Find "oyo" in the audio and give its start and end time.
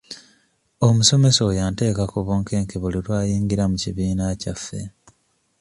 1.49-1.61